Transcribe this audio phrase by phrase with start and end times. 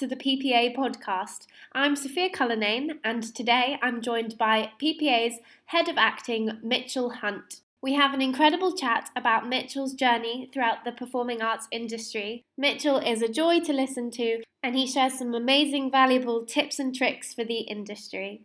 [0.00, 1.46] and welcome back to the PPA podcast.
[1.72, 7.60] I'm Sophia Cullinane, and today I'm joined by PPA's Head of Acting, Mitchell Hunt.
[7.82, 12.44] We have an incredible chat about Mitchell's journey throughout the performing arts industry.
[12.56, 16.94] Mitchell is a joy to listen to, and he shares some amazing, valuable tips and
[16.94, 18.42] tricks for the industry.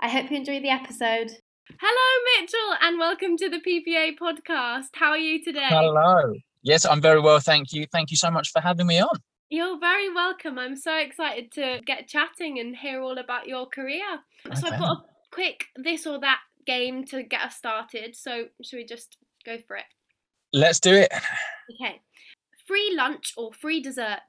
[0.00, 1.38] I hope you enjoy the episode.
[1.80, 4.88] Hello, Mitchell, and welcome to the PPA podcast.
[4.94, 5.68] How are you today?
[5.68, 6.34] Hello.
[6.62, 7.86] Yes, I'm very well, thank you.
[7.90, 9.18] Thank you so much for having me on.
[9.52, 10.58] You're very welcome.
[10.58, 14.02] I'm so excited to get chatting and hear all about your career.
[14.46, 14.58] Okay.
[14.58, 18.16] So I've got a quick this or that game to get us started.
[18.16, 19.84] So should we just go for it?
[20.54, 21.12] Let's do it.
[21.74, 22.00] Okay.
[22.66, 24.20] Free lunch or free dessert?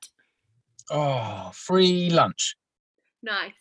[0.92, 2.58] Oh, free lunch.
[3.22, 3.54] Nice.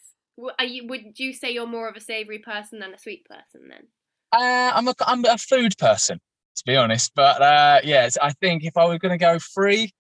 [0.59, 3.69] Are You, would you say you're more of a savoury person than a sweet person
[3.69, 3.87] then?
[4.33, 6.19] Uh, I'm a I'm a food person
[6.57, 9.93] to be honest, but uh, yes, I think if I were going to go free,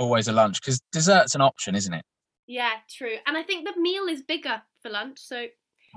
[0.00, 2.04] always a lunch because dessert's an option, isn't it?
[2.46, 3.16] Yeah, true.
[3.26, 5.46] And I think the meal is bigger for lunch, so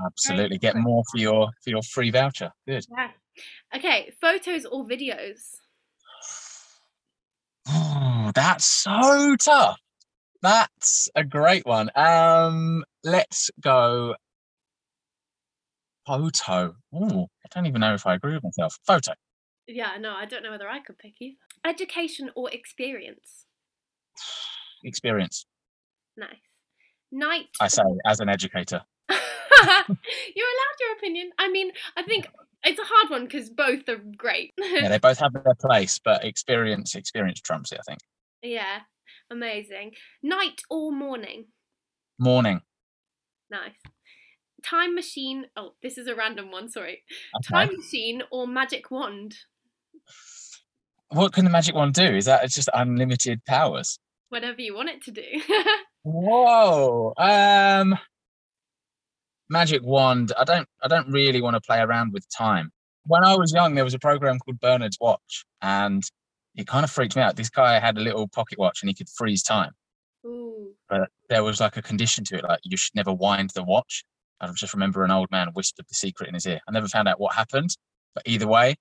[0.05, 2.51] absolutely get more for your for your free voucher.
[2.67, 2.85] Good.
[2.95, 3.09] Yeah.
[3.75, 5.55] Okay, photos or videos?
[7.67, 9.79] Oh, that's so tough.
[10.41, 11.89] That's a great one.
[11.95, 14.15] Um, let's go
[16.05, 16.75] photo.
[16.93, 18.77] Oh, I don't even know if I agree with myself.
[18.85, 19.13] Photo.
[19.67, 21.37] Yeah, no, I don't know whether I could pick either.
[21.65, 23.45] Education or experience?
[24.83, 25.45] experience.
[26.17, 26.35] Nice.
[27.11, 27.45] Night.
[27.61, 28.81] I say as an educator.
[29.09, 29.17] You're
[29.67, 31.31] allowed your opinion.
[31.37, 32.27] I mean, I think
[32.63, 34.53] it's a hard one because both are great.
[34.57, 37.79] yeah, they both have their place, but experience, experience trumps it.
[37.79, 37.99] I think.
[38.41, 38.79] Yeah,
[39.29, 39.91] amazing.
[40.21, 41.45] Night or morning?
[42.19, 42.61] Morning.
[43.49, 43.75] Nice.
[44.63, 45.45] Time machine.
[45.55, 46.69] Oh, this is a random one.
[46.69, 47.03] Sorry.
[47.37, 47.53] Okay.
[47.53, 49.35] Time machine or magic wand?
[51.13, 52.03] What can the magic wand do?
[52.03, 53.99] Is that it's just unlimited powers?
[54.29, 55.21] Whatever you want it to do.
[56.03, 57.13] Whoa.
[57.17, 57.97] Um
[59.49, 60.33] magic wand.
[60.37, 62.71] I don't I don't really want to play around with time.
[63.05, 66.01] When I was young, there was a program called Bernard's Watch, and
[66.55, 67.35] it kind of freaked me out.
[67.35, 69.71] This guy had a little pocket watch and he could freeze time.
[70.25, 70.73] Ooh.
[70.89, 74.03] But there was like a condition to it, like you should never wind the watch.
[74.39, 76.59] I just remember an old man whispered the secret in his ear.
[76.67, 77.75] I never found out what happened,
[78.13, 78.75] but either way,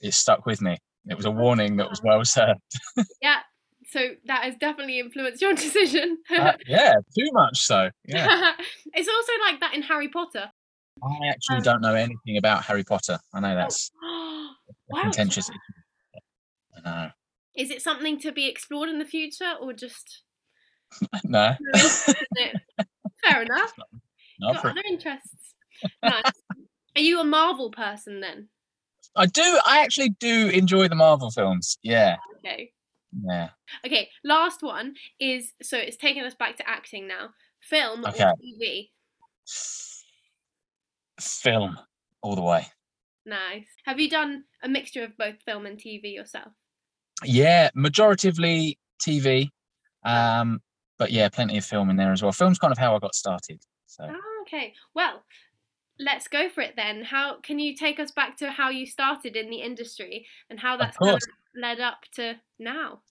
[0.00, 0.78] it stuck with me.
[1.08, 2.60] It was a warning that was well served.
[3.22, 3.40] yeah.
[3.88, 6.18] So that has definitely influenced your decision.
[6.36, 7.90] uh, yeah, too much so.
[8.06, 8.26] Yeah.
[8.94, 10.50] it's also like that in Harry Potter.
[11.02, 13.18] I actually um, don't know anything about Harry Potter.
[13.32, 15.02] I know that's wow.
[15.02, 15.50] contentious.
[16.76, 17.10] I know.
[17.56, 20.22] Is it something to be explored in the future or just
[21.24, 21.54] no?
[23.24, 23.72] Fair enough.
[24.38, 25.54] Not, Got other interests.
[26.02, 26.22] Nice.
[26.96, 28.48] Are you a Marvel person then?
[29.16, 29.58] I do.
[29.66, 31.78] I actually do enjoy the Marvel films.
[31.82, 32.16] Yeah.
[32.38, 32.72] Okay.
[33.24, 33.50] Yeah.
[33.84, 34.08] Okay.
[34.24, 37.30] Last one is so it's taking us back to acting now.
[37.60, 38.24] Film okay.
[38.24, 38.90] or TV?
[41.20, 41.78] Film
[42.22, 42.66] all the way.
[43.26, 43.66] Nice.
[43.84, 46.52] Have you done a mixture of both film and TV yourself?
[47.24, 49.48] Yeah, majoritively TV.
[50.04, 50.60] Um,
[50.98, 52.32] but yeah, plenty of film in there as well.
[52.32, 53.60] Film's kind of how I got started.
[53.86, 54.04] So.
[54.08, 54.72] Oh, okay.
[54.94, 55.22] Well,
[56.00, 57.04] let's go for it then.
[57.04, 60.76] How can you take us back to how you started in the industry and how
[60.76, 61.20] that's kind of
[61.54, 63.02] led up to now?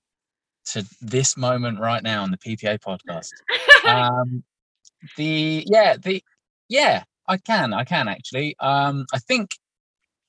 [0.71, 3.29] To this moment right now on the PPA podcast.
[3.87, 4.43] um,
[5.15, 6.21] the yeah the
[6.67, 8.55] yeah I can I can actually.
[8.59, 9.51] Um, I think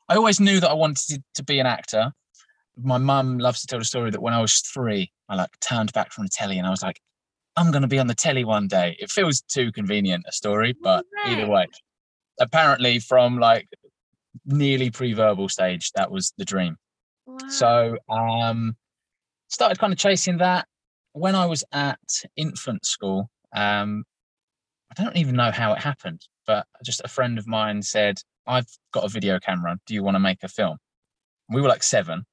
[0.09, 2.13] I always knew that I wanted to be an actor.
[2.77, 5.93] My mum loves to tell the story that when I was three, I like turned
[5.93, 7.01] back from the telly and I was like,
[7.57, 8.97] I'm going to be on the telly one day.
[9.01, 11.67] It feels too convenient a story, but either way,
[12.41, 13.69] apparently from like
[14.47, 16.77] nearly pre-verbal stage that was the dream
[17.27, 17.39] wow.
[17.49, 18.77] so um
[19.49, 20.67] started kind of chasing that
[21.13, 21.99] when i was at
[22.37, 24.05] infant school um
[24.91, 28.69] i don't even know how it happened but just a friend of mine said i've
[28.93, 30.77] got a video camera do you want to make a film
[31.51, 32.25] we were like seven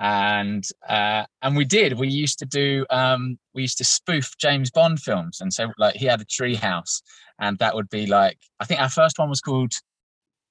[0.00, 1.98] and uh, and we did.
[1.98, 2.86] We used to do.
[2.88, 6.54] Um, we used to spoof James Bond films, and so like he had a tree
[6.54, 7.02] house,
[7.40, 9.72] and that would be like I think our first one was called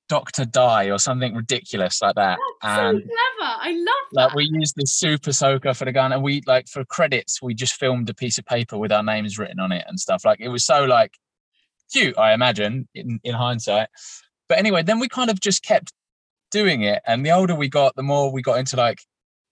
[0.09, 2.39] Doctor Die or something ridiculous like that.
[2.61, 3.53] That's and so clever!
[3.61, 4.25] I love that.
[4.25, 7.53] Like we used the super soaker for the gun, and we like for credits we
[7.53, 10.25] just filmed a piece of paper with our names written on it and stuff.
[10.25, 11.13] Like it was so like
[11.93, 13.89] cute, I imagine in in hindsight.
[14.49, 15.93] But anyway, then we kind of just kept
[16.49, 18.99] doing it, and the older we got, the more we got into like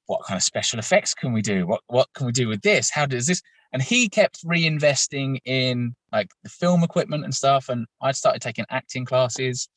[0.07, 1.67] what kind of special effects can we do?
[1.67, 2.91] What what can we do with this?
[2.91, 3.43] How does this?
[3.73, 7.69] And he kept reinvesting in like the film equipment and stuff.
[7.69, 9.69] And I started taking acting classes,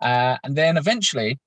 [0.00, 1.38] uh, and then eventually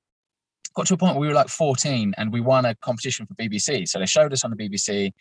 [0.75, 3.33] got to a point where we were like 14 and we won a competition for
[3.33, 3.87] BBC.
[3.87, 5.11] So they showed us on the BBC,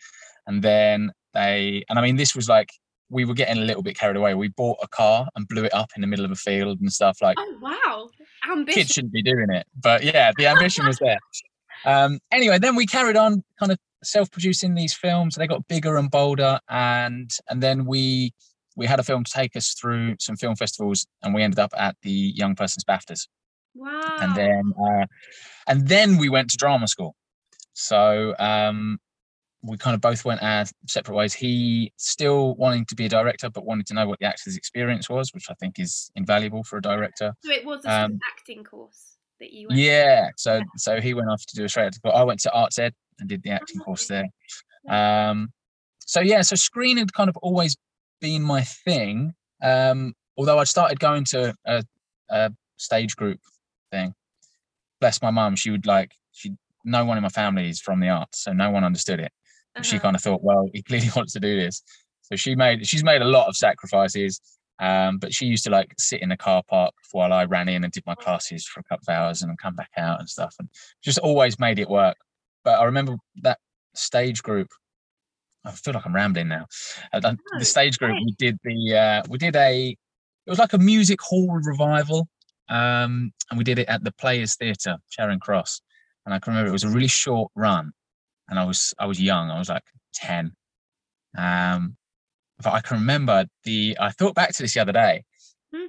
[0.45, 2.69] and then they and I mean this was like
[3.09, 4.33] we were getting a little bit carried away.
[4.33, 6.91] We bought a car and blew it up in the middle of a field and
[6.91, 7.37] stuff like.
[7.39, 8.09] Oh wow,
[8.51, 8.81] ambition!
[8.81, 11.19] Kids shouldn't be doing it, but yeah, the ambition was there.
[11.85, 15.35] Um, anyway, then we carried on, kind of self-producing these films.
[15.35, 18.33] They got bigger and bolder, and and then we
[18.75, 21.71] we had a film to take us through some film festivals, and we ended up
[21.77, 23.27] at the Young Persons BAFTAs.
[23.75, 24.17] Wow!
[24.19, 25.05] And then uh,
[25.67, 27.15] and then we went to drama school.
[27.73, 28.97] So um,
[29.61, 31.33] we kind of both went our separate ways.
[31.33, 35.09] He still wanting to be a director, but wanted to know what the actor's experience
[35.09, 37.33] was, which I think is invaluable for a director.
[37.43, 39.67] So it was a um, acting course that you.
[39.71, 40.29] Yeah.
[40.37, 40.63] So yeah.
[40.77, 42.01] so he went off to do a straight acting.
[42.13, 44.27] I went to Arts Ed and did the acting oh, course there.
[44.87, 45.49] Um,
[45.99, 47.75] so yeah, so screen had kind of always
[48.21, 49.33] been my thing.
[49.61, 51.83] Um, although I started going to a,
[52.29, 53.39] a stage group
[53.91, 54.13] thing.
[54.99, 58.09] Bless my mum, she would like she no one in my family is from the
[58.09, 59.31] arts, so no one understood it.
[59.75, 59.83] Uh-huh.
[59.83, 61.83] She kind of thought, well, he clearly wants to do this.
[62.21, 64.41] So she made she's made a lot of sacrifices.
[64.79, 67.83] Um, but she used to like sit in the car park while I ran in
[67.83, 70.29] and did my classes for a couple of hours and then come back out and
[70.29, 70.69] stuff, and
[71.03, 72.17] just always made it work.
[72.63, 73.59] But I remember that
[73.95, 74.67] stage group.
[75.65, 76.67] I feel like I'm rambling now.
[77.11, 80.73] Uh, the oh, stage group we did the uh, we did a it was like
[80.73, 82.27] a music hall revival,
[82.69, 85.81] um, and we did it at the Players Theatre, Charing Cross.
[86.25, 87.91] And I can remember it was a really short run,
[88.47, 89.49] and I was I was young.
[89.49, 89.83] I was like
[90.13, 90.53] ten.
[91.37, 91.97] Um,
[92.61, 93.97] but I can remember the.
[93.99, 95.23] I thought back to this the other day.
[95.73, 95.85] Hmm.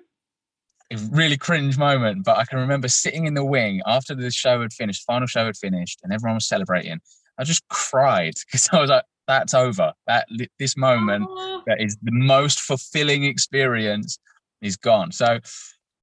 [0.92, 4.60] A really cringe moment, but I can remember sitting in the wing after the show
[4.60, 7.00] had finished, final show had finished, and everyone was celebrating.
[7.38, 9.92] I just cried because I was like, "That's over.
[10.06, 10.26] That
[10.58, 11.62] this moment oh.
[11.66, 14.18] that is the most fulfilling experience
[14.60, 15.38] is gone." So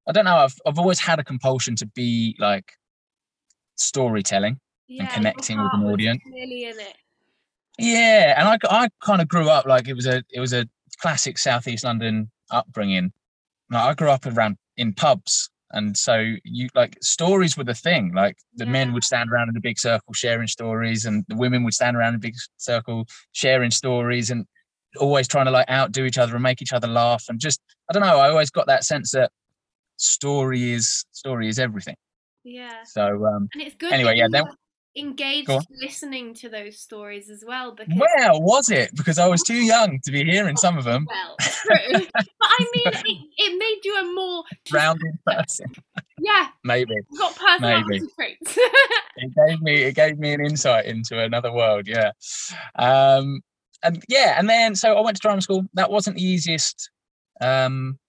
[0.08, 0.38] I don't know.
[0.38, 2.72] I've I've always had a compulsion to be like
[3.76, 6.22] storytelling yeah, and connecting with an audience.
[6.34, 6.96] Really in it.
[7.78, 10.68] Yeah, and I, I kind of grew up like it was a it was a
[11.02, 13.12] classic southeast London upbringing.
[13.72, 18.14] Like I grew up around in pubs, and so you like stories were the thing.
[18.14, 18.72] Like the yeah.
[18.72, 21.98] men would stand around in a big circle sharing stories, and the women would stand
[21.98, 24.46] around in a big circle sharing stories, and
[24.98, 27.26] always trying to like outdo each other and make each other laugh.
[27.28, 29.32] And just I don't know, I always got that sense that
[29.98, 31.96] story is story is everything.
[32.44, 32.84] Yeah.
[32.86, 34.46] So um and it's good anyway, yeah, then
[34.98, 35.50] engaged
[35.82, 38.90] listening to those stories as well because well was it?
[38.96, 41.06] Because i was too young to be hearing some of them.
[41.10, 42.08] Well true.
[42.14, 45.68] But i mean it, it made you a more rounded person.
[46.20, 46.48] Yeah.
[46.64, 46.96] Maybe.
[47.18, 48.06] Got personality maybe.
[48.16, 48.58] traits
[49.18, 52.12] it gave me it gave me an insight into another world yeah.
[52.76, 53.42] Um
[53.84, 55.66] and yeah and then so i went to drama school.
[55.74, 56.90] That wasn't the easiest
[57.42, 58.00] um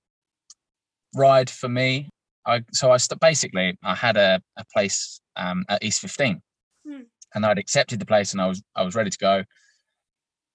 [1.16, 2.08] ride for me.
[2.46, 6.40] I so I st- basically I had a, a place um, at East 15,
[6.86, 7.02] hmm.
[7.34, 9.44] and I'd accepted the place and I was I was ready to go.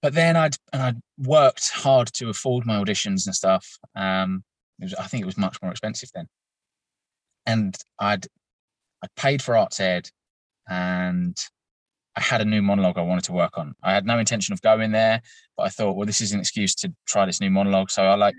[0.00, 3.66] But then I'd and I'd worked hard to afford my auditions and stuff.
[3.94, 4.42] Um,
[4.80, 6.26] was, I think it was much more expensive then,
[7.46, 8.26] and I'd
[9.02, 10.08] I paid for arts ed,
[10.68, 11.36] and
[12.16, 13.74] I had a new monologue I wanted to work on.
[13.82, 15.22] I had no intention of going there,
[15.56, 17.90] but I thought, well, this is an excuse to try this new monologue.
[17.90, 18.34] So I like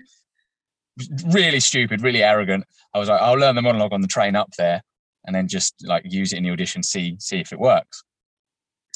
[1.26, 2.64] really stupid, really arrogant.
[2.94, 4.82] I was like, I'll learn the monologue on the train up there
[5.24, 8.02] and then just like use it in the audition, see see if it works.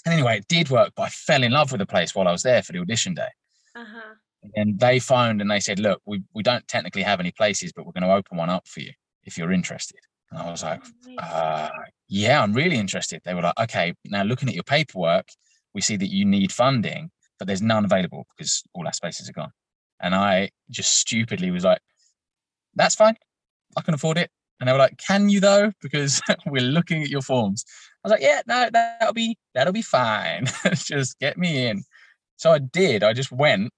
[0.04, 2.32] And anyway, it did work, but I fell in love with the place while I
[2.32, 3.28] was there for the audition day.
[3.74, 4.14] Uh-huh.
[4.54, 7.84] And they phoned and they said, look, we, we don't technically have any places, but
[7.84, 8.92] we're going to open one up for you
[9.24, 9.98] if you're interested.
[10.30, 10.82] And I was like,
[11.18, 11.70] uh,
[12.08, 13.20] yeah, I'm really interested.
[13.24, 15.28] They were like, okay, now looking at your paperwork,
[15.74, 19.32] we see that you need funding, but there's none available because all our spaces are
[19.32, 19.52] gone.
[20.00, 21.80] And I just stupidly was like,
[22.74, 23.16] that's fine.
[23.76, 24.30] I can afford it.
[24.60, 25.72] And they were like, can you though?
[25.80, 27.64] Because we're looking at your forms.
[28.04, 30.46] I was like, yeah, no, that'll be, that'll be fine.
[30.74, 31.84] just get me in.
[32.36, 33.02] So I did.
[33.02, 33.70] I just went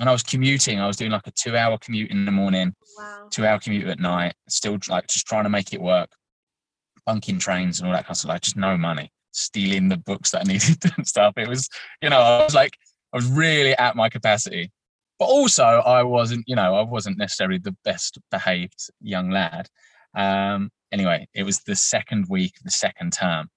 [0.00, 0.80] and I was commuting.
[0.80, 3.28] I was doing like a two hour commute in the morning, wow.
[3.30, 6.10] two hour commute at night, still like just trying to make it work,
[7.06, 8.28] bunking trains and all that kind of stuff.
[8.30, 11.34] Like just no money, stealing the books that I needed and stuff.
[11.36, 11.68] It was,
[12.02, 12.76] you know, I was like,
[13.12, 14.72] I was really at my capacity
[15.18, 19.68] but also I wasn't, you know, I wasn't necessarily the best behaved young lad.
[20.14, 23.48] Um, anyway, it was the second week, the second term,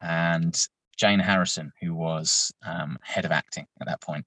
[0.00, 0.58] and
[0.96, 4.24] Jane Harrison, who was um, head of acting at that point,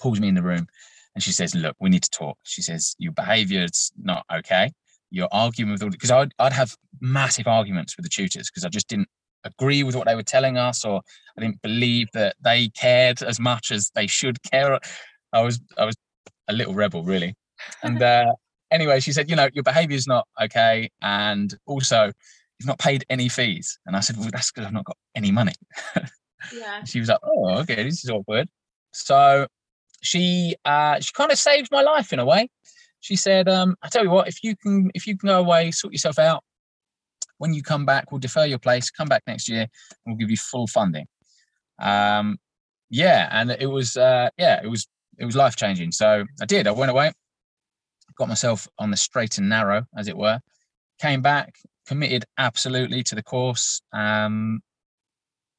[0.00, 0.66] pulls me in the room
[1.14, 4.72] and she says, "Look, we need to talk." She says, "Your behaviour is not okay.
[5.10, 8.68] You're arguing with all because I'd, I'd have massive arguments with the tutors because I
[8.68, 9.08] just didn't
[9.44, 11.02] agree with what they were telling us or
[11.36, 14.78] I didn't believe that they cared as much as they should care.
[15.34, 15.96] I was I was
[16.48, 17.34] a little rebel really.
[17.82, 18.32] And uh,
[18.70, 22.12] anyway, she said, you know, your behaviour is not okay, and also
[22.58, 23.78] you've not paid any fees.
[23.86, 25.54] And I said, well, that's because I've not got any money.
[26.52, 26.84] Yeah.
[26.84, 28.50] she was like, oh, okay, this is awkward.
[28.92, 29.46] So
[30.02, 32.48] she uh, she kind of saved my life in a way.
[33.00, 35.70] She said, um, "I tell you what, if you can if you can go away,
[35.70, 36.44] sort yourself out.
[37.38, 38.90] When you come back, we'll defer your place.
[38.90, 39.68] Come back next year, and
[40.06, 41.06] we'll give you full funding."
[41.80, 42.36] Um,
[42.90, 44.86] yeah, and it was uh, yeah, it was
[45.18, 45.92] it was life changing.
[45.92, 46.66] So I did.
[46.66, 47.12] I went away,
[48.16, 50.40] got myself on the straight and narrow, as it were.
[51.00, 51.54] Came back,
[51.86, 53.82] committed absolutely to the course.
[53.92, 54.60] Um,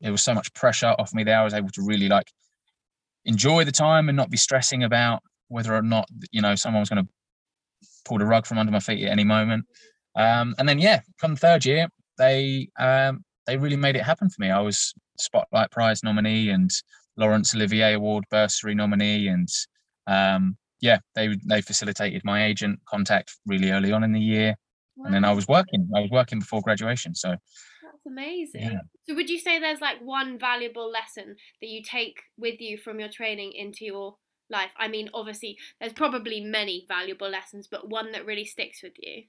[0.02, 1.40] there was so much pressure off me there.
[1.40, 2.32] I was able to really like
[3.26, 6.90] enjoy the time and not be stressing about whether or not you know someone was
[6.90, 7.12] going to
[8.06, 9.66] pull the rug from under my feet at any moment.
[10.16, 14.42] Um, and then yeah, come third year, they um, they really made it happen for
[14.42, 14.50] me.
[14.50, 16.72] I was Spotlight Prize nominee and
[17.18, 19.48] Laurence Olivier Award bursary nominee, and
[20.08, 24.56] um, yeah, they they facilitated my agent contact really early on in the year,
[24.96, 25.06] wow.
[25.06, 25.90] and then I was working.
[25.96, 28.62] I was working before graduation, so that's amazing.
[28.62, 28.80] Yeah.
[29.08, 33.00] So, would you say there's like one valuable lesson that you take with you from
[33.00, 34.16] your training into your
[34.50, 34.72] life?
[34.78, 39.24] I mean, obviously, there's probably many valuable lessons, but one that really sticks with you.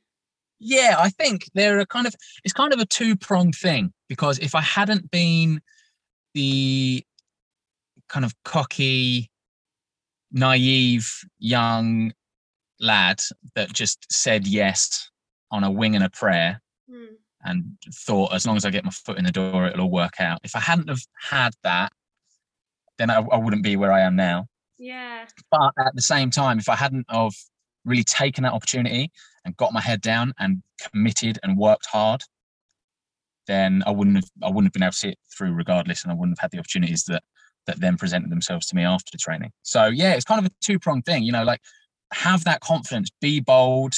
[0.58, 2.14] Yeah, I think there are kind of
[2.44, 5.60] it's kind of a two pronged thing because if I hadn't been
[6.34, 7.04] the
[8.08, 9.30] kind of cocky,
[10.32, 12.12] naive young
[12.80, 13.20] lad
[13.54, 15.10] that just said yes
[15.50, 16.60] on a wing and a prayer
[16.90, 17.08] mm.
[17.44, 20.20] and thought as long as I get my foot in the door, it'll all work
[20.20, 20.40] out.
[20.44, 21.92] If I hadn't have had that,
[22.98, 24.46] then I, I wouldn't be where I am now.
[24.78, 25.26] Yeah.
[25.50, 27.34] But at the same time, if I hadn't of
[27.84, 29.10] really taken that opportunity
[29.44, 32.22] and got my head down and committed and worked hard,
[33.46, 36.10] then I wouldn't have I wouldn't have been able to see it through regardless, and
[36.10, 37.22] I wouldn't have had the opportunities that
[37.66, 39.52] that then presented themselves to me after the training.
[39.62, 41.60] So yeah, it's kind of a two pronged thing, you know, like
[42.12, 43.94] have that confidence, be bold,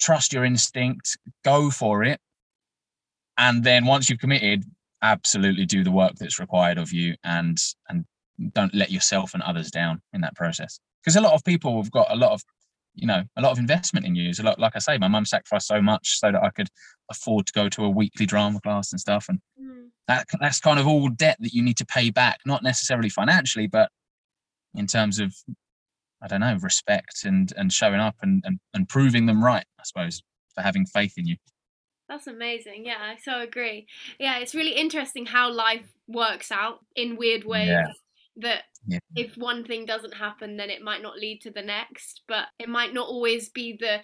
[0.00, 2.18] trust your instinct, go for it.
[3.38, 4.64] And then once you've committed,
[5.02, 8.04] absolutely do the work that's required of you and and
[8.54, 10.80] don't let yourself and others down in that process.
[11.02, 12.42] Because a lot of people have got a lot of
[12.94, 14.30] you know a lot of investment in you.
[14.38, 16.68] a lot, like I say, my mum sacrificed so much so that I could
[17.10, 19.26] afford to go to a weekly drama class and stuff.
[19.28, 19.88] And mm.
[20.08, 23.66] that that's kind of all debt that you need to pay back, not necessarily financially,
[23.66, 23.90] but
[24.74, 25.34] in terms of
[26.22, 29.82] I don't know, respect and and showing up and and, and proving them right, I
[29.84, 30.22] suppose,
[30.54, 31.36] for having faith in you.
[32.08, 32.84] That's amazing.
[32.84, 33.86] Yeah, I so agree.
[34.18, 37.68] Yeah, it's really interesting how life works out in weird ways.
[37.68, 37.86] Yeah.
[38.36, 38.98] That yeah.
[39.14, 42.68] if one thing doesn't happen, then it might not lead to the next, but it
[42.68, 44.00] might not always be the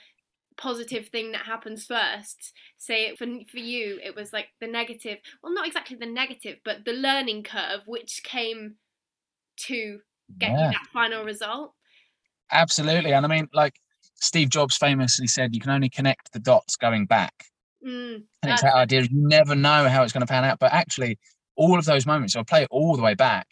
[0.59, 2.53] positive thing that happens first.
[2.77, 5.19] Say for for you, it was like the negative.
[5.43, 8.75] Well, not exactly the negative, but the learning curve, which came
[9.61, 10.01] to
[10.37, 10.67] get yeah.
[10.67, 11.73] you that final result.
[12.53, 13.77] Absolutely, and I mean, like
[14.17, 17.45] Steve Jobs famously said, you can only connect the dots going back.
[17.87, 20.73] Mm, and it's that idea you never know how it's going to pan out, but
[20.73, 21.19] actually,
[21.57, 23.47] all of those moments, I'll play it all the way back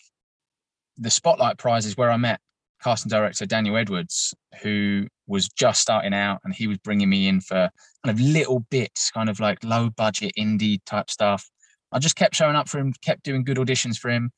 [0.98, 2.40] the Spotlight Prize is where I met
[2.82, 7.40] casting director Daniel Edwards, who was just starting out, and he was bringing me in
[7.40, 7.68] for
[8.04, 11.48] kind of little bits, kind of like low budget indie type stuff.
[11.92, 14.30] I just kept showing up for him, kept doing good auditions for him.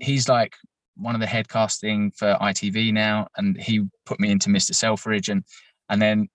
[0.00, 0.54] He's like
[0.96, 4.74] one of the head casting for ITV now, and he put me into Mr.
[4.74, 5.44] Selfridge, and
[5.88, 6.28] and then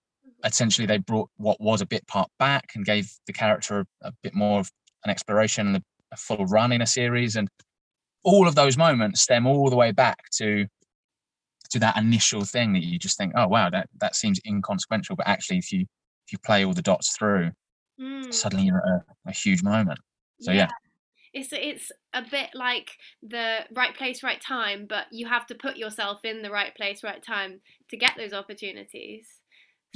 [0.45, 4.11] essentially they brought what was a bit part back and gave the character a, a
[4.21, 4.71] bit more of
[5.03, 5.81] an exploration and a,
[6.11, 7.49] a full run in a series, and
[8.27, 10.67] all of those moments stem all the way back to
[11.69, 15.27] to that initial thing that you just think, oh wow, that that seems inconsequential, but
[15.27, 17.51] actually, if you if you play all the dots through,
[17.99, 18.33] mm.
[18.33, 19.97] suddenly you're at a, a, huge moment.
[20.41, 20.57] So yeah.
[20.57, 20.67] yeah.
[21.33, 22.89] It's, it's a bit like
[23.21, 27.03] the right place, right time, but you have to put yourself in the right place,
[27.03, 29.25] right time to get those opportunities.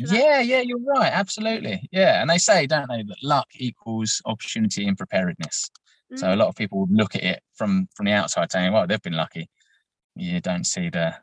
[0.05, 1.11] So yeah, yeah, you're right.
[1.11, 1.89] Absolutely.
[1.91, 2.21] Yeah.
[2.21, 5.69] And they say, don't they, that luck equals opportunity and preparedness.
[6.15, 6.37] So a mm.
[6.37, 9.49] lot of people look at it from from the outside, saying, "Well, they've been lucky."
[10.15, 11.15] You don't see the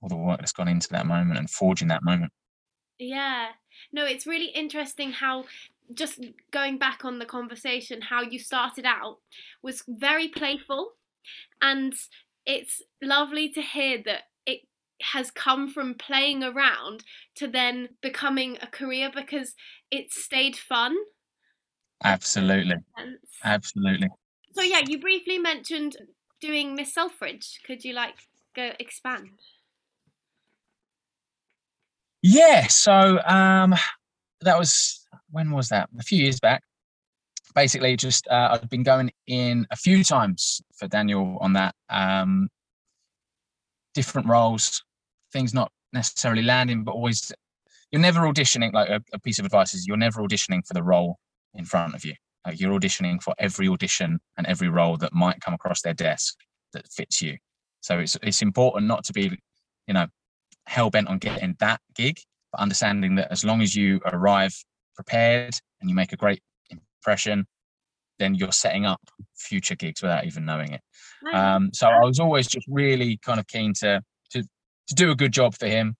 [0.00, 2.32] all the work that's gone into that moment and forging that moment.
[2.98, 3.48] Yeah,
[3.92, 5.44] no, it's really interesting how
[5.92, 6.20] just
[6.50, 9.18] going back on the conversation, how you started out
[9.62, 10.92] was very playful,
[11.60, 11.94] and
[12.46, 14.62] it's lovely to hear that it
[15.02, 17.04] has come from playing around
[17.36, 19.54] to then becoming a career because
[19.90, 20.96] it stayed fun
[22.02, 22.76] Absolutely.
[23.44, 24.08] Absolutely.
[24.52, 25.96] So yeah, you briefly mentioned
[26.40, 27.60] doing Miss Selfridge.
[27.66, 28.14] Could you like
[28.54, 29.30] go expand?
[32.22, 33.74] Yeah, so um
[34.40, 35.88] that was when was that?
[35.98, 36.62] A few years back.
[37.54, 41.74] Basically, just uh, I've been going in a few times for Daniel on that.
[41.88, 42.48] Um,
[43.94, 44.82] different roles,
[45.32, 47.32] things not necessarily landing, but always
[47.90, 48.72] you're never auditioning.
[48.72, 51.18] Like a, a piece of advice is you're never auditioning for the role
[51.54, 52.14] in front of you.
[52.46, 56.34] Like you're auditioning for every audition and every role that might come across their desk
[56.72, 57.38] that fits you.
[57.80, 59.38] So it's it's important not to be,
[59.86, 60.06] you know,
[60.66, 62.18] hell bent on getting that gig,
[62.52, 64.54] but understanding that as long as you arrive
[64.94, 67.46] prepared and you make a great impression,
[68.18, 69.00] then you're setting up
[69.36, 70.80] future gigs without even knowing it.
[71.34, 75.16] Um, so I was always just really kind of keen to to to do a
[75.16, 75.96] good job for him.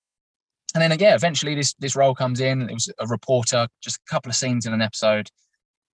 [0.74, 2.68] And then yeah, eventually this this role comes in.
[2.68, 5.28] It was a reporter, just a couple of scenes in an episode,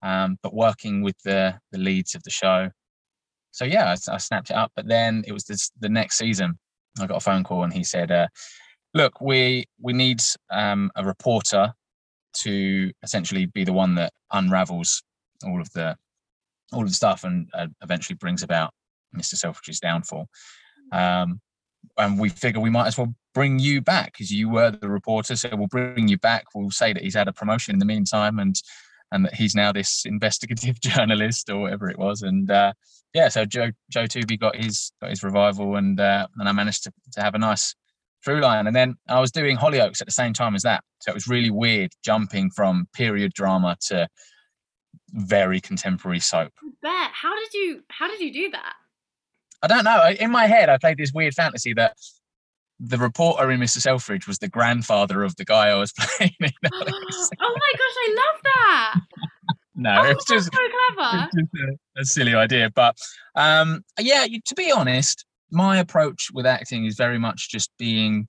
[0.03, 2.71] um, but working with the the leads of the show.
[3.53, 4.73] So yeah, I, I snapped it up.
[4.77, 6.59] But then it was this, the next season.
[7.01, 8.29] I got a phone call and he said, uh,
[8.95, 11.73] "Look, we we need um, a reporter
[12.43, 15.03] to essentially be the one that unravels
[15.45, 15.97] all of the
[16.73, 18.73] all of the stuff and uh, eventually brings about
[19.17, 19.35] Mr.
[19.35, 20.29] Selfridge's downfall.
[20.93, 21.41] Um,
[21.99, 25.35] and we figure we might as well bring you back because you were the reporter.
[25.37, 26.47] So we'll bring you back.
[26.55, 28.55] We'll say that he's had a promotion in the meantime and
[29.13, 32.23] and that he's now this investigative journalist or whatever it was.
[32.23, 32.73] And uh,
[33.15, 36.85] yeah, so Joe Joe Tooby got his got his revival and uh, and I managed
[36.85, 37.75] to, to have a nice
[38.25, 38.67] through line.
[38.67, 40.85] And then I was doing Hollyoaks at the same time as that.
[41.01, 44.09] So it was really weird jumping from period drama to
[45.13, 46.53] very contemporary soap.
[46.63, 47.11] I bet.
[47.13, 48.75] How did you how did you do that?
[49.63, 50.11] I don't know.
[50.19, 51.97] In my head, I played this weird fantasy that
[52.81, 53.79] the reporter in Mr.
[53.79, 56.33] Selfridge was the grandfather of the guy I was playing.
[56.41, 59.01] oh my gosh, I love that.
[59.75, 60.59] no, oh, it's just, so
[60.97, 61.29] clever.
[61.37, 62.71] just a, a, silly idea.
[62.75, 62.97] But
[63.35, 68.27] um, yeah, you, to be honest, my approach with acting is very much just being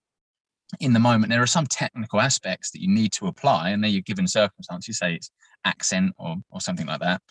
[0.80, 1.32] in the moment.
[1.32, 4.88] There are some technical aspects that you need to apply, and then you're given circumstances,
[4.88, 5.32] You say it's
[5.64, 7.22] accent or, or something like that.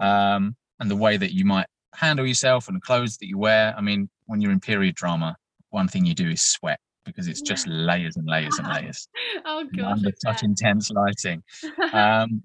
[0.00, 0.04] Mm.
[0.04, 3.74] Um, and the way that you might handle yourself and the clothes that you wear.
[3.76, 5.36] I mean, when you're in period drama,
[5.70, 9.08] one thing you do is sweat because it's just layers and layers and layers.
[9.44, 11.42] Oh god under such intense lighting.
[11.92, 12.42] Um,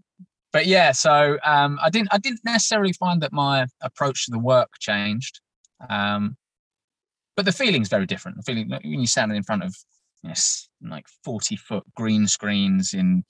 [0.54, 4.40] but yeah so um, i didn't i didn't necessarily find that my approach to the
[4.40, 5.42] work changed
[5.90, 6.38] um,
[7.36, 8.38] but the feeling's very different.
[8.38, 9.76] The feeling when you're standing in front of
[10.24, 13.24] you know, like 40 foot green screens in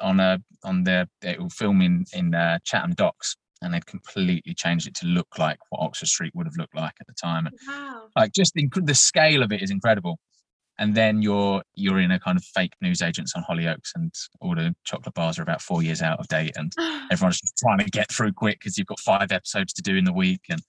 [0.00, 4.54] on a on the it will film in in uh, chatham docks and they've completely
[4.54, 7.46] changed it to look like what Oxford Street would have looked like at the time.
[7.46, 8.08] And wow.
[8.16, 10.18] like just the, the scale of it is incredible.
[10.78, 14.54] And then you're you're in a kind of fake news agents on Hollyoaks, and all
[14.54, 16.72] the chocolate bars are about four years out of date, and
[17.12, 20.04] everyone's just trying to get through quick because you've got five episodes to do in
[20.04, 20.62] the week, and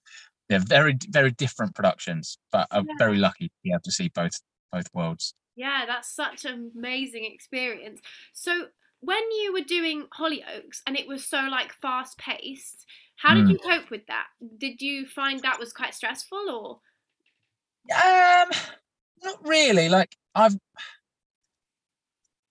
[0.50, 2.38] they're very very different productions.
[2.52, 2.96] But I'm yeah.
[2.98, 4.34] very lucky to be able to see both
[4.74, 5.34] both worlds.
[5.56, 8.02] Yeah, that's such an amazing experience.
[8.34, 8.66] So
[9.02, 12.86] when you were doing Hollyoaks and it was so like fast paced,
[13.18, 13.52] how did mm.
[13.52, 14.28] you cope with that?
[14.58, 16.80] Did you find that was quite stressful or?
[17.94, 18.50] Um,
[19.24, 19.90] not really.
[19.90, 20.56] Like I've,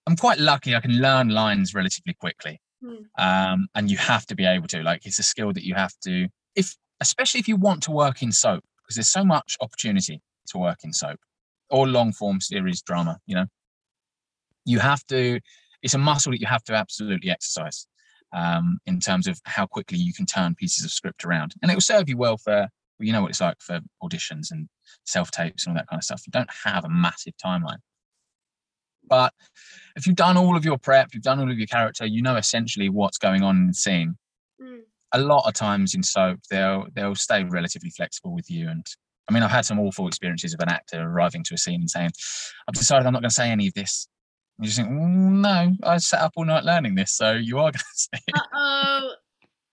[0.05, 0.75] I'm quite lucky.
[0.75, 2.61] I can learn lines relatively quickly.
[2.83, 3.05] Mm.
[3.17, 4.81] Um, and you have to be able to.
[4.81, 8.21] Like it's a skill that you have to, if especially if you want to work
[8.21, 11.19] in soap, because there's so much opportunity to work in soap
[11.69, 13.19] or long form series drama.
[13.25, 13.45] You know,
[14.65, 15.39] you have to
[15.81, 17.87] it's a muscle that you have to absolutely exercise
[18.33, 21.53] um, in terms of how quickly you can turn pieces of script around.
[21.61, 22.67] And it will serve you well for,
[22.99, 24.69] you know what it's like for auditions and
[25.05, 26.21] self tapes and all that kind of stuff.
[26.25, 27.79] You don't have a massive timeline.
[29.07, 29.33] But
[29.95, 32.35] if you've done all of your prep, you've done all of your character, you know
[32.35, 34.15] essentially what's going on in the scene.
[34.61, 34.81] Mm.
[35.13, 38.69] A lot of times in soap, they'll they'll stay relatively flexible with you.
[38.69, 38.85] And
[39.27, 41.89] I mean, I've had some awful experiences of an actor arriving to a scene and
[41.89, 42.11] saying,
[42.67, 44.07] "I've decided I'm not going to say any of this
[44.59, 47.71] you just think, mm, no, I sat up all night learning this, so you are
[47.71, 48.35] going to say it.
[48.53, 49.13] oh.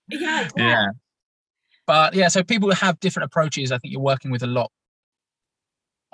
[0.08, 0.64] Yeah, yeah.
[0.68, 0.86] Yeah.
[1.86, 3.72] But yeah, so people have different approaches.
[3.72, 4.70] I think you're working with a lot,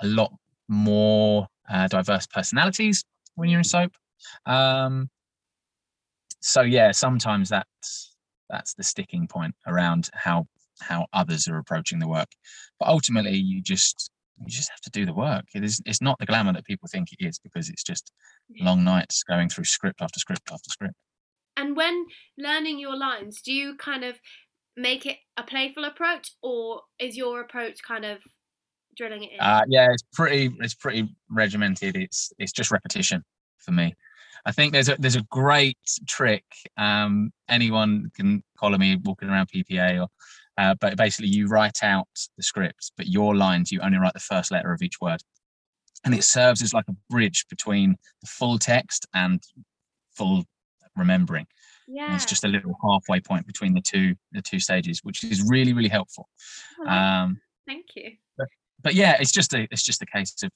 [0.01, 0.33] a lot
[0.67, 3.03] more uh, diverse personalities
[3.35, 3.91] when you're in soap.
[4.45, 5.09] Um,
[6.39, 8.15] so yeah, sometimes that's
[8.49, 10.47] that's the sticking point around how
[10.81, 12.29] how others are approaching the work.
[12.79, 15.45] But ultimately, you just you just have to do the work.
[15.53, 18.11] It is it's not the glamour that people think it is because it's just
[18.59, 20.95] long nights going through script after script after script.
[21.57, 22.05] And when
[22.37, 24.15] learning your lines, do you kind of
[24.75, 28.19] make it a playful approach or is your approach kind of
[28.97, 29.39] drilling it in?
[29.39, 31.95] Uh, yeah, it's pretty it's pretty regimented.
[31.95, 33.23] It's it's just repetition
[33.57, 33.93] for me.
[34.45, 36.43] I think there's a there's a great trick.
[36.77, 40.07] Um, anyone can follow me walking around PPA or
[40.57, 44.19] uh, but basically, you write out the script, but your lines, you only write the
[44.19, 45.21] first letter of each word.
[46.05, 49.41] And it serves as like a bridge between the full text and
[50.15, 50.45] full
[50.95, 51.47] remembering.
[51.87, 52.05] Yeah.
[52.05, 55.43] And it's just a little halfway point between the two the two stages, which is
[55.47, 56.29] really really helpful.
[56.79, 58.11] Oh, um, thank you.
[58.37, 58.47] But,
[58.81, 60.51] but, yeah, it's just a it's just a case of,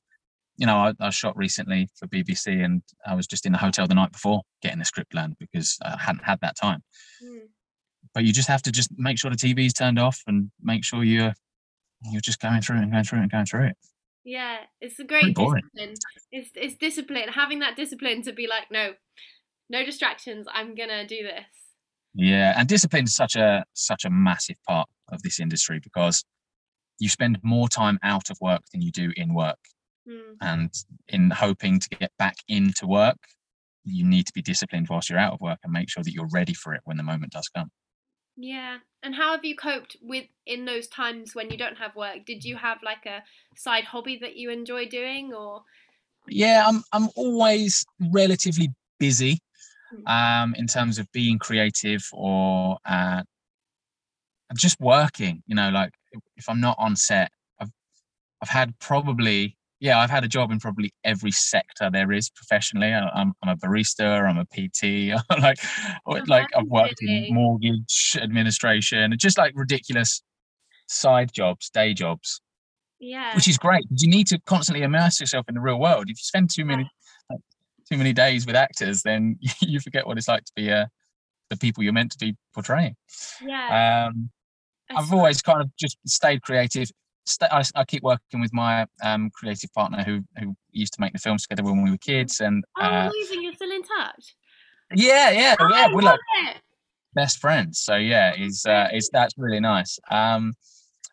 [0.57, 3.87] you know, I, I, shot recently for BBC and I was just in the hotel
[3.87, 6.83] the night before getting the script learned because I hadn't had that time.
[7.23, 7.47] Mm
[8.13, 10.83] but you just have to just make sure the TV is turned off and make
[10.83, 11.33] sure you're
[12.03, 13.77] You're just going through it and going through it and going through it.
[14.23, 15.93] Yeah, it's a great discipline.
[16.31, 17.29] It's it's discipline.
[17.29, 18.93] Having that discipline to be like, no,
[19.69, 20.47] no distractions.
[20.53, 21.45] I'm gonna do this.
[22.13, 26.23] Yeah, and discipline is such a such a massive part of this industry because
[26.99, 29.59] you spend more time out of work than you do in work.
[30.07, 30.35] Mm.
[30.41, 30.73] And
[31.07, 33.17] in hoping to get back into work,
[33.83, 36.29] you need to be disciplined whilst you're out of work and make sure that you're
[36.33, 37.69] ready for it when the moment does come.
[38.41, 38.77] Yeah.
[39.03, 42.25] And how have you coped with in those times when you don't have work?
[42.25, 43.21] Did you have like a
[43.55, 45.63] side hobby that you enjoy doing or
[46.27, 49.39] Yeah, I'm I'm always relatively busy
[49.91, 50.07] hmm.
[50.07, 53.23] um in terms of being creative or uh
[54.55, 55.91] just working, you know, like
[56.37, 57.71] if I'm not on set, I've
[58.41, 62.93] I've had probably yeah, I've had a job in probably every sector there is professionally.
[62.93, 65.57] I'm, I'm a barista, I'm a PT, like
[66.05, 70.21] oh, like I've worked in mortgage administration, just like ridiculous
[70.87, 72.41] side jobs, day jobs.
[72.99, 73.85] Yeah, which is great.
[73.89, 76.05] You need to constantly immerse yourself in the real world.
[76.05, 76.89] If you spend too many
[77.29, 77.39] like,
[77.89, 80.87] too many days with actors, then you forget what it's like to be uh,
[81.49, 82.95] the people you're meant to be portraying.
[83.41, 84.09] Yeah.
[84.09, 84.29] Um,
[84.93, 86.89] I've always kind of just stayed creative
[87.29, 91.13] st- I, I, keep working with my um, creative partner who who used to make
[91.13, 92.39] the films together when we were kids.
[92.39, 93.43] And oh, uh, amazing!
[93.43, 94.35] You're still in touch.
[94.95, 95.93] Yeah, yeah, oh, yeah.
[95.93, 96.57] We're like it.
[97.13, 97.79] best friends.
[97.79, 99.99] So yeah, is uh, is that's really nice.
[100.09, 100.53] Um,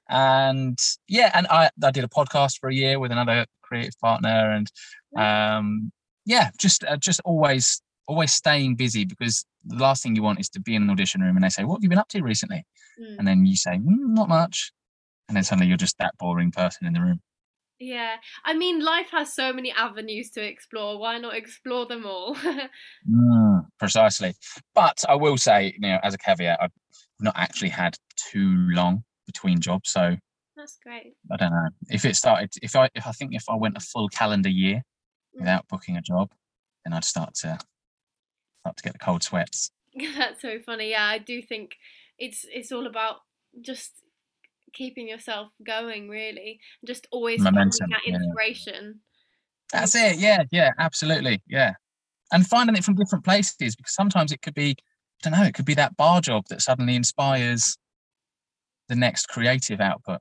[0.08, 4.52] and yeah, and I I did a podcast for a year with another creative partner,
[4.52, 4.70] and
[5.16, 5.92] um,
[6.24, 10.48] yeah, just uh, just always always staying busy because the last thing you want is
[10.48, 12.22] to be in an audition room and they say, "What have you been up to
[12.22, 12.64] recently?"
[13.00, 13.18] Mm.
[13.18, 14.72] And then you say, mm, "Not much,"
[15.28, 17.20] and then suddenly you're just that boring person in the room.
[17.78, 20.98] Yeah, I mean, life has so many avenues to explore.
[20.98, 22.34] Why not explore them all?
[23.10, 24.34] mm, precisely.
[24.74, 26.70] But I will say, you know, as a caveat, I've
[27.20, 30.16] not actually had too long between jobs, so
[30.56, 31.14] that's great.
[31.30, 32.50] I don't know if it started.
[32.62, 35.40] If I, if I think if I went a full calendar year mm.
[35.40, 36.30] without booking a job,
[36.84, 37.58] then I'd start to
[38.60, 39.70] start to get the cold sweats.
[40.16, 40.90] that's so funny.
[40.90, 41.76] Yeah, I do think
[42.18, 43.16] it's it's all about
[43.60, 43.92] just
[44.76, 49.00] keeping yourself going really and just always Momentum, that inspiration.
[49.72, 49.80] Yeah.
[49.80, 51.74] that's it yeah yeah absolutely yeah.
[52.32, 54.74] And finding it from different places because sometimes it could be i
[55.22, 57.78] don't know it could be that bar job that suddenly inspires
[58.88, 60.20] the next creative output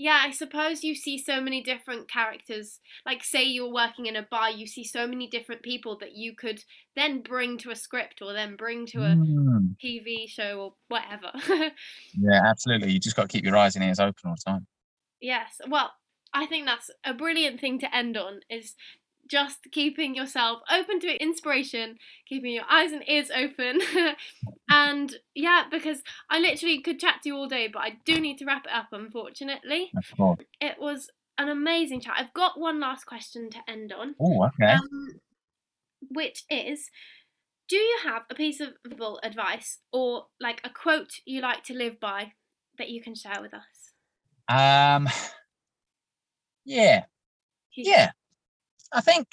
[0.00, 2.80] yeah, I suppose you see so many different characters.
[3.04, 6.34] Like, say you're working in a bar, you see so many different people that you
[6.34, 6.64] could
[6.96, 9.76] then bring to a script or then bring to a mm.
[9.76, 11.30] TV show or whatever.
[12.18, 12.90] yeah, absolutely.
[12.92, 14.66] You just got to keep your eyes and ears open all the time.
[15.20, 15.60] Yes.
[15.68, 15.92] Well,
[16.32, 18.76] I think that's a brilliant thing to end on is
[19.30, 21.96] just keeping yourself open to inspiration,
[22.28, 23.80] keeping your eyes and ears open.
[24.70, 28.38] and yeah, because I literally could chat to you all day, but I do need
[28.38, 29.92] to wrap it up, unfortunately.
[30.60, 32.14] It was an amazing chat.
[32.18, 34.16] I've got one last question to end on.
[34.20, 34.72] Oh, okay.
[34.72, 35.20] Um,
[36.10, 36.90] which is
[37.68, 38.70] Do you have a piece of
[39.22, 42.32] advice or like a quote you like to live by
[42.78, 43.62] that you can share with us?
[44.48, 45.08] Um,
[46.64, 47.04] yeah.
[47.76, 48.10] Yeah.
[48.92, 49.28] I think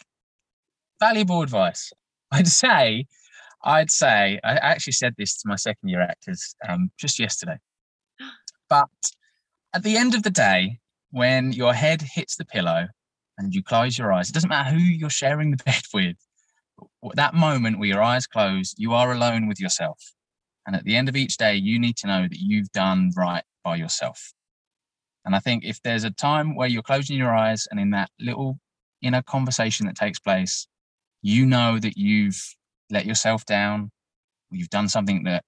[1.00, 1.92] valuable advice.
[2.32, 3.06] I'd say,
[3.64, 7.58] I'd say, I actually said this to my second year actors um, just yesterday.
[8.70, 8.90] But
[9.74, 10.80] at the end of the day,
[11.12, 12.88] when your head hits the pillow
[13.38, 16.18] and you close your eyes, it doesn't matter who you're sharing the bed with.
[17.14, 20.04] That moment where your eyes close, you are alone with yourself.
[20.66, 23.44] And at the end of each day, you need to know that you've done right
[23.64, 24.34] by yourself.
[25.24, 28.10] And I think if there's a time where you're closing your eyes and in that
[28.20, 28.60] little
[29.02, 30.68] in a conversation that takes place,
[31.22, 32.42] you know that you've
[32.90, 33.92] let yourself down,
[34.52, 35.44] you've done something that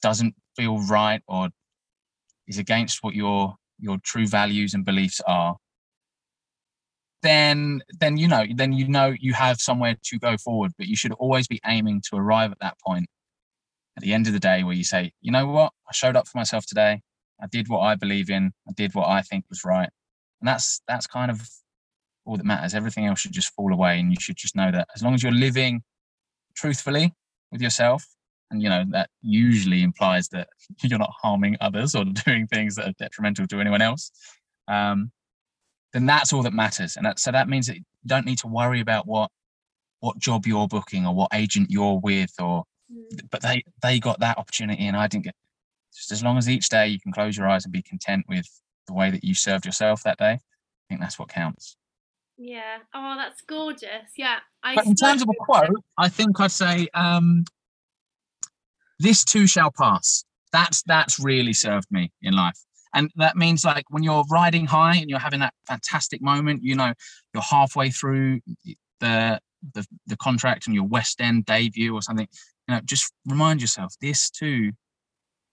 [0.00, 1.48] doesn't feel right or
[2.46, 5.56] is against what your your true values and beliefs are
[7.22, 10.96] then then you know then you know you have somewhere to go forward but you
[10.96, 13.06] should always be aiming to arrive at that point
[13.96, 15.72] at the end of the day where you say you know what?
[15.88, 17.00] I showed up for myself today.
[17.40, 18.52] I did what i believe in.
[18.68, 19.88] I did what i think was right.
[20.40, 21.48] And that's that's kind of
[22.24, 22.74] all that matters.
[22.74, 25.22] Everything else should just fall away, and you should just know that as long as
[25.22, 25.82] you're living
[26.54, 27.12] truthfully
[27.50, 28.04] with yourself,
[28.50, 30.48] and you know that usually implies that
[30.82, 34.10] you're not harming others or doing things that are detrimental to anyone else.
[34.68, 35.10] Um,
[35.92, 38.48] then that's all that matters, and that so that means that you don't need to
[38.48, 39.30] worry about what
[40.00, 43.20] what job you're booking or what agent you're with, or mm.
[43.30, 45.34] but they they got that opportunity and I didn't get.
[45.94, 48.46] Just as long as each day you can close your eyes and be content with
[48.86, 50.38] the way that you served yourself that day, I
[50.88, 51.76] think that's what counts.
[52.44, 52.78] Yeah.
[52.92, 54.12] Oh, that's gorgeous.
[54.16, 54.38] Yeah.
[54.64, 57.44] I but in terms of a quote, I think I'd say, um,
[58.98, 62.58] "This too shall pass." That's that's really served me in life,
[62.94, 66.74] And that means like when you're riding high and you're having that fantastic moment, you
[66.74, 66.92] know,
[67.32, 68.40] you're halfway through
[69.00, 69.40] the
[69.74, 72.26] the, the contract and your West End debut or something,
[72.66, 74.72] you know, just remind yourself this too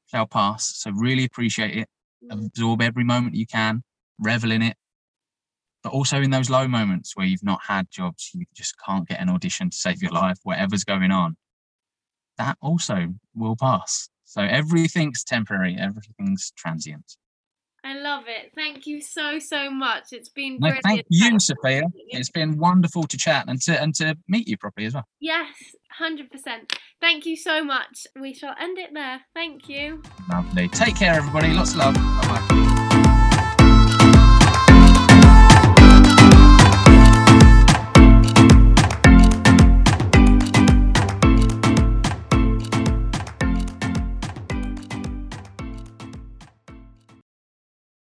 [0.07, 0.75] shall pass.
[0.77, 1.87] So really appreciate it.
[2.23, 2.47] Mm.
[2.47, 3.83] Absorb every moment you can,
[4.19, 4.75] revel in it.
[5.83, 9.21] But also in those low moments where you've not had jobs, you just can't get
[9.21, 11.37] an audition to save your life, whatever's going on.
[12.37, 14.09] That also will pass.
[14.25, 17.15] So everything's temporary, everything's transient.
[17.83, 18.51] I love it.
[18.53, 20.07] Thank you so so much.
[20.11, 20.83] It's been No, brilliant.
[20.83, 21.83] thank you, Sophia.
[22.09, 25.05] It's been wonderful to chat and to and to meet you properly as well.
[25.21, 25.47] Yes,
[25.97, 26.77] hundred percent.
[26.99, 28.05] Thank you so much.
[28.19, 29.21] We shall end it there.
[29.33, 30.03] Thank you.
[30.29, 30.67] Lovely.
[30.67, 31.53] Take care, everybody.
[31.53, 31.95] Lots of love.
[31.95, 32.58] Bye bye.